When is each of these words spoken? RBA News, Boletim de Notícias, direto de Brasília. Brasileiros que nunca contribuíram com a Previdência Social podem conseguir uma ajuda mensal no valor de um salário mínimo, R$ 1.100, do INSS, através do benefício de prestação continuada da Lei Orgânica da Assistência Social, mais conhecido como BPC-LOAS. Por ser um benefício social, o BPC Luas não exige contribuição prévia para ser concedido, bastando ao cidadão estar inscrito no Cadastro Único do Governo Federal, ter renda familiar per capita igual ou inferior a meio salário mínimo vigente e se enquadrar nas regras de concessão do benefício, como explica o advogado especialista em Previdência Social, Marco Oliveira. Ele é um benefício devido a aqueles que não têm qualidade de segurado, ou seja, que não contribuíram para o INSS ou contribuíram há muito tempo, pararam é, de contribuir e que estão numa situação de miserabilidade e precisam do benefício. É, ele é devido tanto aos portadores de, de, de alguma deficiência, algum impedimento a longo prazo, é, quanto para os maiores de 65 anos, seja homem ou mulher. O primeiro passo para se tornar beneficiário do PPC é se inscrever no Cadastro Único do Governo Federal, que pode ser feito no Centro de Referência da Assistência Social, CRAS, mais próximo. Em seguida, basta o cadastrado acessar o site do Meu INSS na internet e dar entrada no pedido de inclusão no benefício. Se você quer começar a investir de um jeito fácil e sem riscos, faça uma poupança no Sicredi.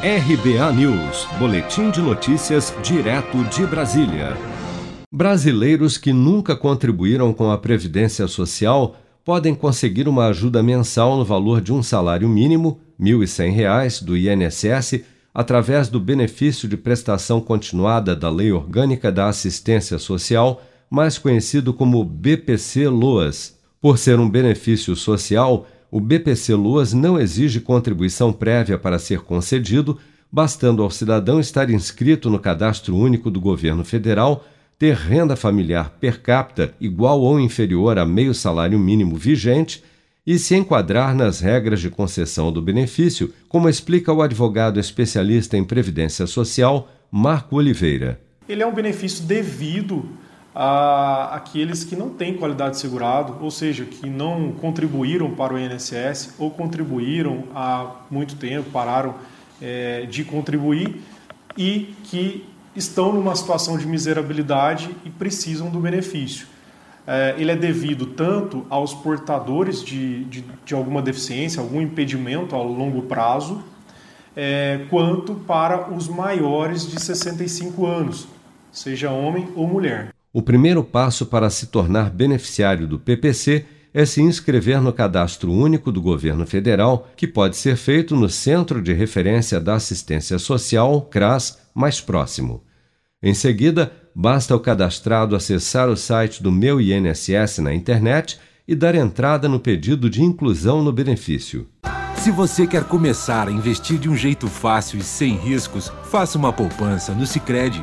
RBA 0.00 0.72
News, 0.74 1.26
Boletim 1.40 1.90
de 1.90 2.00
Notícias, 2.00 2.72
direto 2.84 3.42
de 3.46 3.66
Brasília. 3.66 4.36
Brasileiros 5.12 5.98
que 5.98 6.12
nunca 6.12 6.54
contribuíram 6.54 7.32
com 7.34 7.50
a 7.50 7.58
Previdência 7.58 8.28
Social 8.28 8.94
podem 9.24 9.56
conseguir 9.56 10.06
uma 10.06 10.26
ajuda 10.26 10.62
mensal 10.62 11.16
no 11.16 11.24
valor 11.24 11.60
de 11.60 11.72
um 11.72 11.82
salário 11.82 12.28
mínimo, 12.28 12.78
R$ 12.96 13.10
1.100, 13.10 14.04
do 14.04 14.16
INSS, 14.16 15.02
através 15.34 15.88
do 15.88 15.98
benefício 15.98 16.68
de 16.68 16.76
prestação 16.76 17.40
continuada 17.40 18.14
da 18.14 18.30
Lei 18.30 18.52
Orgânica 18.52 19.10
da 19.10 19.26
Assistência 19.26 19.98
Social, 19.98 20.62
mais 20.88 21.18
conhecido 21.18 21.74
como 21.74 22.04
BPC-LOAS. 22.04 23.58
Por 23.80 23.98
ser 23.98 24.20
um 24.20 24.30
benefício 24.30 24.94
social, 24.94 25.66
o 25.90 26.00
BPC 26.00 26.54
Luas 26.54 26.92
não 26.92 27.18
exige 27.18 27.60
contribuição 27.60 28.32
prévia 28.32 28.78
para 28.78 28.98
ser 28.98 29.20
concedido, 29.20 29.98
bastando 30.30 30.82
ao 30.82 30.90
cidadão 30.90 31.40
estar 31.40 31.70
inscrito 31.70 32.28
no 32.28 32.38
Cadastro 32.38 32.96
Único 32.96 33.30
do 33.30 33.40
Governo 33.40 33.84
Federal, 33.84 34.44
ter 34.78 34.94
renda 34.94 35.34
familiar 35.34 35.96
per 35.98 36.20
capita 36.20 36.74
igual 36.80 37.20
ou 37.20 37.40
inferior 37.40 37.98
a 37.98 38.04
meio 38.04 38.34
salário 38.34 38.78
mínimo 38.78 39.16
vigente 39.16 39.82
e 40.26 40.38
se 40.38 40.54
enquadrar 40.54 41.14
nas 41.14 41.40
regras 41.40 41.80
de 41.80 41.88
concessão 41.88 42.52
do 42.52 42.60
benefício, 42.60 43.32
como 43.48 43.68
explica 43.68 44.12
o 44.12 44.20
advogado 44.20 44.78
especialista 44.78 45.56
em 45.56 45.64
Previdência 45.64 46.26
Social, 46.26 46.92
Marco 47.10 47.56
Oliveira. 47.56 48.20
Ele 48.46 48.62
é 48.62 48.66
um 48.66 48.74
benefício 48.74 49.24
devido 49.24 50.06
a 50.60 51.36
aqueles 51.36 51.84
que 51.84 51.94
não 51.94 52.10
têm 52.10 52.34
qualidade 52.34 52.72
de 52.72 52.80
segurado, 52.80 53.36
ou 53.40 53.48
seja, 53.48 53.84
que 53.84 54.10
não 54.10 54.50
contribuíram 54.50 55.30
para 55.30 55.54
o 55.54 55.58
INSS 55.58 56.34
ou 56.36 56.50
contribuíram 56.50 57.44
há 57.54 57.92
muito 58.10 58.34
tempo, 58.34 58.68
pararam 58.70 59.14
é, 59.62 60.04
de 60.06 60.24
contribuir 60.24 61.00
e 61.56 61.94
que 62.02 62.44
estão 62.74 63.12
numa 63.12 63.36
situação 63.36 63.78
de 63.78 63.86
miserabilidade 63.86 64.90
e 65.04 65.10
precisam 65.10 65.70
do 65.70 65.78
benefício. 65.78 66.48
É, 67.06 67.36
ele 67.38 67.52
é 67.52 67.56
devido 67.56 68.06
tanto 68.06 68.66
aos 68.68 68.92
portadores 68.92 69.80
de, 69.80 70.24
de, 70.24 70.44
de 70.64 70.74
alguma 70.74 71.00
deficiência, 71.00 71.62
algum 71.62 71.80
impedimento 71.80 72.56
a 72.56 72.58
longo 72.60 73.02
prazo, 73.02 73.62
é, 74.34 74.86
quanto 74.90 75.36
para 75.36 75.88
os 75.88 76.08
maiores 76.08 76.84
de 76.84 77.00
65 77.00 77.86
anos, 77.86 78.26
seja 78.72 79.12
homem 79.12 79.48
ou 79.54 79.64
mulher. 79.64 80.17
O 80.38 80.42
primeiro 80.42 80.84
passo 80.84 81.26
para 81.26 81.50
se 81.50 81.66
tornar 81.66 82.10
beneficiário 82.10 82.86
do 82.86 82.96
PPC 82.96 83.64
é 83.92 84.06
se 84.06 84.22
inscrever 84.22 84.80
no 84.80 84.92
Cadastro 84.92 85.50
Único 85.50 85.90
do 85.90 86.00
Governo 86.00 86.46
Federal, 86.46 87.08
que 87.16 87.26
pode 87.26 87.56
ser 87.56 87.74
feito 87.74 88.14
no 88.14 88.28
Centro 88.28 88.80
de 88.80 88.92
Referência 88.92 89.58
da 89.58 89.74
Assistência 89.74 90.38
Social, 90.38 91.02
CRAS, 91.10 91.58
mais 91.74 92.00
próximo. 92.00 92.62
Em 93.20 93.34
seguida, 93.34 93.90
basta 94.14 94.54
o 94.54 94.60
cadastrado 94.60 95.34
acessar 95.34 95.88
o 95.88 95.96
site 95.96 96.40
do 96.40 96.52
Meu 96.52 96.80
INSS 96.80 97.58
na 97.58 97.74
internet 97.74 98.38
e 98.68 98.76
dar 98.76 98.94
entrada 98.94 99.48
no 99.48 99.58
pedido 99.58 100.08
de 100.08 100.22
inclusão 100.22 100.84
no 100.84 100.92
benefício. 100.92 101.66
Se 102.14 102.30
você 102.30 102.64
quer 102.64 102.84
começar 102.84 103.48
a 103.48 103.50
investir 103.50 103.98
de 103.98 104.08
um 104.08 104.16
jeito 104.16 104.46
fácil 104.46 105.00
e 105.00 105.02
sem 105.02 105.34
riscos, 105.34 105.90
faça 106.04 106.38
uma 106.38 106.52
poupança 106.52 107.12
no 107.12 107.26
Sicredi. 107.26 107.82